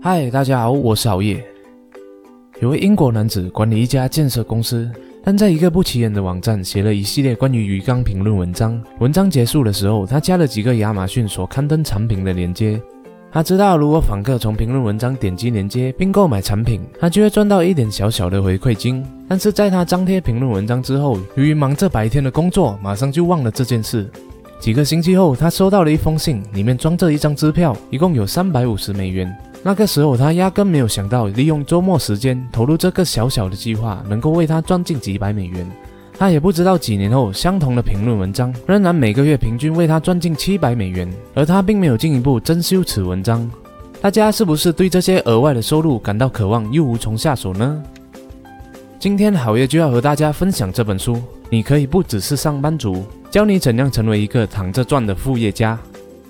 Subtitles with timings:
[0.00, 1.44] 嗨，大家好，我是熬夜。
[2.60, 4.88] 有位英国男子管理一家建设公司，
[5.24, 8.80] 但在一个不起眼的网站写了一系列关于鱼缸评论文章。
[9.00, 12.80] 文章结束的时候，他加了几个亚马逊所刊登产品的链接。
[13.32, 19.04] 他知道，如果访客从评论文章点击链接并购买产品，他就会赚到一点小小的回馈金。
[19.28, 24.08] 但是在他张贴评论文章之后，由于忙着白天的工作，马上就忘了这件事。
[24.60, 29.36] 几个星期后，他收到了一封信，里面装着一张支票，一共有三百五十美元。
[29.62, 35.68] 那个时候，他压根没有想到，利用周末时间投入这个小小的计划，能够为他赚进几百美元。
[36.16, 43.48] 他也不知道几年后，相同的评论文章仍然每个月平均为他赚进七百美元，而他并没有进一步增修此文章。
[44.00, 47.82] 大家是不是对这些额外的收入感到渴望又无从下手呢？
[48.98, 55.78] 今天好业就要和大家分享这本书，你可以不只是上班族，教你怎样成为一个躺着赚的副业家。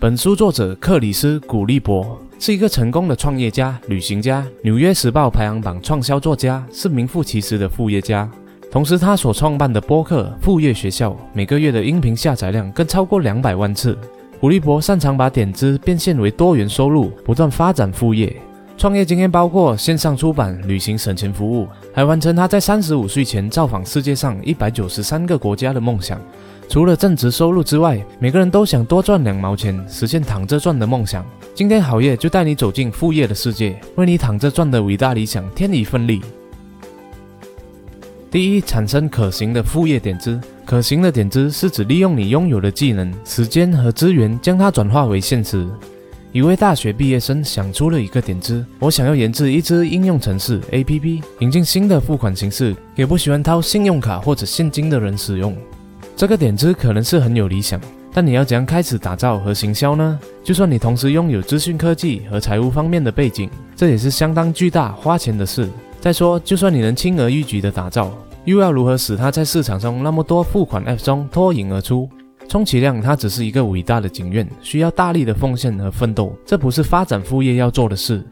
[0.00, 8.30] 本书作者克里斯·古利伯是一个成功的创业家、旅行家，《纽约时报》排行榜畅销作家，是名副其实的副业家。
[8.70, 13.96] 同时，他所创办的播客“副业学校”每个月的音频下载量更超过两百万次。
[14.38, 18.36] 古力博擅长把点子变现为多元收入，不断发展副业。
[18.76, 26.20] 创业经验包括线上出版、旅行省钱服务，还完成他在三十五岁前造访世界上一百九十三个国家的梦想。
[26.68, 31.24] 除了正职收入之外，每个人都想多赚两毛钱，实现躺着赚的梦想。
[31.54, 36.20] 今天好业就带你走进副业的世界，为你躺着赚的伟大理想添一份力。
[38.30, 40.38] 第一，产生可行的副业点子。
[40.66, 45.66] 可行的点子是指利用你拥有的技能、时间和资源，将它转化为现实。
[46.32, 55.56] 一位大学毕业生想出了一个点子：我想要研制一支应用程式 APP，引进新的付款形式，给不喜欢掏信用卡或者现金的人使用。
[56.16, 57.78] 这个点子可能是很有理想，
[58.10, 60.18] 但你要怎样开始打造和行销呢？
[60.42, 65.68] 就算你同时拥有资讯科技和财务方面的背景，这也是相当巨大花钱的事。
[66.00, 68.10] 再说，就算你能轻而易举地打造，
[68.46, 72.08] 又要如何使它在市场中那么多付款 App 中脱颖而出？
[72.48, 78.24] 充其量它只是一个伟大的景愿，需要大力的奉献和奋斗，这不是发展副业要做的事。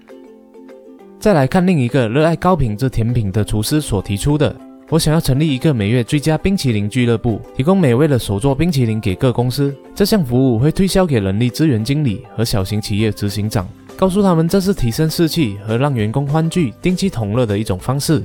[1.21, 4.55] 再来看另一个热爱高品质甜品的厨师所提出的：
[4.95, 9.75] 我想要成立一个每月最佳冰淇淋俱乐部，提供美味的手做冰淇淋给各公司。
[9.93, 18.23] 这项服务会推销给人力资源经理和小型企业执行长，告诉他们这是提升士气和让员工欢聚、定期同乐的一种方式。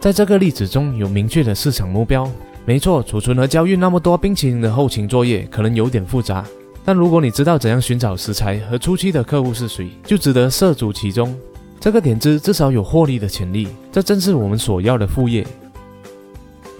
[0.00, 2.28] 在这个例子中有明确的市场目标，
[2.64, 6.44] 没错，储存和交运那么多冰淇淋的后勤作业可能有点复杂，
[6.84, 11.32] 但如果你知道怎样寻找食材和初期的客户是谁，就值得涉足其中。
[11.78, 15.46] 这个点子至少有获利的潜力，这正是我们所要的副业。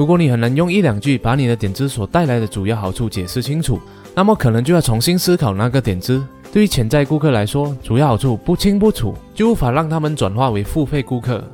[0.01, 3.79] 如果你很难用一两句把你的点子所带来的主要好处解释清楚，
[4.15, 6.25] 那么可能就要重新思考那个点子。
[6.51, 11.45] 对于潜在顾客来说，主要好处不清不楚，就无法让他们转化为付费顾客。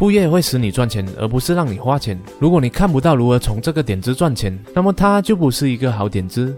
[0.00, 2.18] 副业会使你赚钱，而不是让你花钱。
[2.40, 6.52] 如果你看不到如何从这个点子赚钱，那么它就不是一个好点子。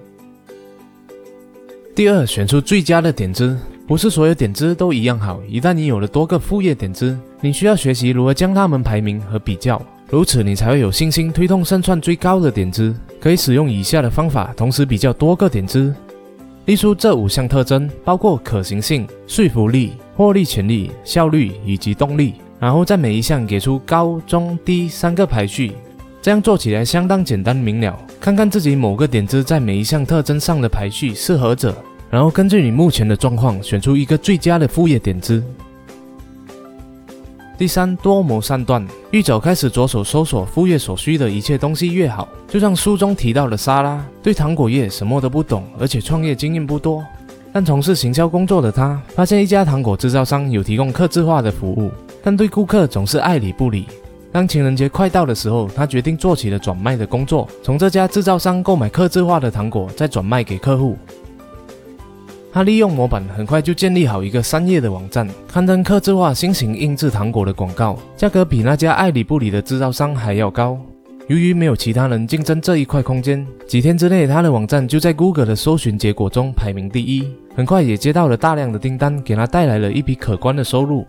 [1.94, 3.54] 第二，选出最佳的点子。
[3.86, 5.42] 不是所有点子都一样好。
[5.46, 9.78] 一旦你有了多个副业点子，你需要学习如何将它们排名和比较，
[10.10, 12.94] 如此你才会有信心推动胜算最高的点子。
[13.20, 15.94] 可以使用以下的方法，同时比较多个点子。
[16.66, 22.34] 列出这五项特征，包括可行性、说服力、获利潜力、效率以及动力。
[22.60, 25.72] 然后在每一项给出高、中、低三个排序，
[26.22, 27.98] 这样做起来相当简单明了。
[28.20, 31.74] 看看自己某个点子在每一项特征上的排序是何者，
[32.10, 35.42] 然后根据你目前的状况选出一个最佳的副业点子。
[37.56, 42.28] 第三，多谋善断，越早开始着手搜索副业所需的一切东西越好。
[42.48, 47.04] 就像书中提到的莎拉，对糖果业什么都不懂，而且创业经验不多。
[47.52, 51.92] 但从事行销工作的他，发现一家糖果制造商有提供客制化的服务。
[52.24, 53.86] 但对顾客总是爱理不理。
[54.32, 60.98] 当情人节快到的时候，他决定做起了转卖的工作，从这家制造商购买刻制化的糖果，再转卖给客户。
[62.54, 70.78] 他利用模板，很快就建立好一个商业的网站，刊登刻制化新型印制糖果的广告，价格比那家爱理不理的制造商还要高。
[71.26, 77.28] 由于没有其他人竞争这一块空间，几天之内，他的网站就在 Google 的搜寻结果中排名第一。
[77.56, 81.04] 很快也接到了大量的订单，给他带来了一笔可观的收入。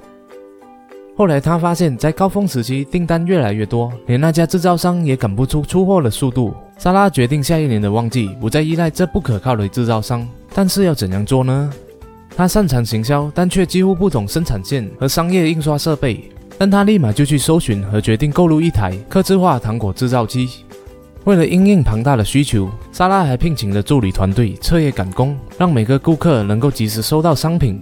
[1.17, 6.53] 后来他发现，在高峰时期订单越来越多，连那家制造商也赶不出出货的速度。
[6.77, 10.27] 莎拉决定下一年的旺季不再依赖这不可靠的制造商。
[10.53, 11.71] 但是要怎样做呢？
[12.35, 16.29] 他擅长行销，但却几乎不懂生产线和商业印刷设备。
[16.57, 20.49] 但他立马就去搜寻和决定购入一台刻制化糖果制造机。
[21.23, 27.81] 为了应应庞大的需求，莎拉还聘请了助理团队彻夜赶工，让每个顾客能够及时收到商品。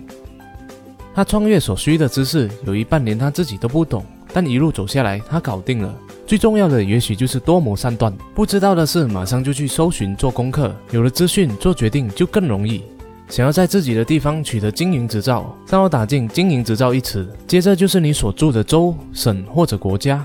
[1.15, 5.94] 他创业所需的知识有一半连他自己都不懂，但一路走下来，他搞定了。
[6.25, 12.83] 最重要的也许就是多谋善断，不知道的事马上就去搜寻做功课，有了资讯做决定就更容易。
[13.30, 20.24] 想要在自己的地方取得经营执照，让我打进“经营执照”一词，接着就是你所住的州、省或者国家。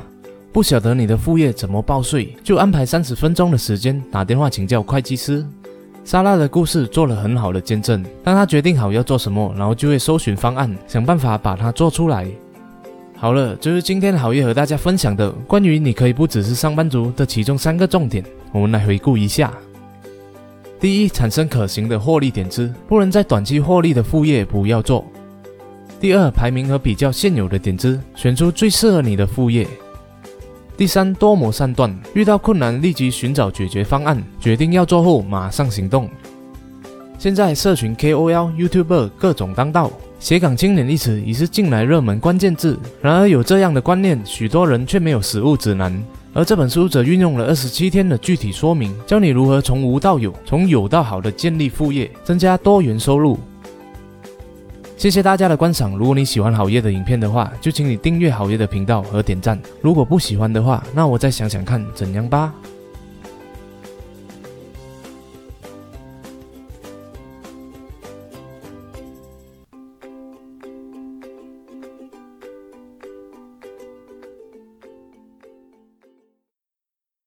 [0.53, 5.47] 不晓得你的副业怎么报税，就安排三十分钟的时间打电话请教会计师。
[6.09, 12.27] 莎拉的故事做了很好的见证，当他决定好要做什么，然后就会搜寻方案，想办法把它做出来。
[13.15, 19.53] 好了，就是今天好业和大家分享的关于你可以不只是上班族的其中三个重点，我们来回顾一下。
[20.81, 25.05] 第一，产生可行的获利点子，不能在短期获利的副业不要做。
[26.01, 29.69] 第二，排名和比较现有的点子，选出最适合你的副业。
[30.79, 36.09] 第三，多谋善断，遇到困难立即寻找解决方案，决定要做后马上行动。
[37.19, 39.91] 现在社群 KOL、YouTuber 各种当道。
[40.21, 45.93] 斜杠青年一词已是近来热门关键字，然而有这样的观念，许多人却没有实物指南。
[46.33, 53.37] 而这本书则运用了二十七天的具体说明，教你如何从无到有，从有到好的建立副业，增加多元收入。
[54.99, 55.97] 谢谢大家的观赏。
[55.97, 59.57] 如果你喜欢好夜的影片的话，就请你订阅好夜的频道和点赞。
[59.81, 62.53] 如果不喜欢的话，那我再想想看怎样吧。